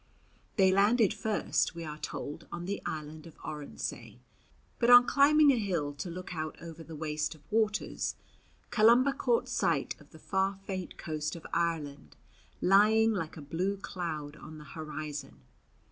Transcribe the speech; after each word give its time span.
They 0.55 0.71
landed 0.71 1.13
first, 1.13 1.75
we 1.75 1.83
are 1.85 1.99
told, 1.99 2.47
on 2.51 2.65
the 2.65 2.81
island 2.87 3.27
of 3.27 3.37
Oronsay, 3.45 4.17
but 4.79 4.89
on 4.89 5.05
climbing 5.05 5.51
a 5.51 5.59
hill 5.59 5.93
to 5.93 6.09
look 6.09 6.33
out 6.33 6.57
over 6.59 6.83
the 6.83 6.95
waste 6.95 7.35
of 7.35 7.43
waters, 7.51 8.15
Columba 8.71 9.13
caught 9.13 9.47
sight 9.47 9.95
of 10.01 10.09
the 10.09 10.17
far 10.17 10.55
faint 10.65 10.97
coast 10.97 11.35
of 11.35 11.45
Ireland 11.53 12.15
lying 12.61 13.13
like 13.13 13.37
a 13.37 13.43
blue 13.43 13.77
cloud 13.77 14.35
on 14.37 14.57
the 14.57 14.63
horizon. 14.73 15.43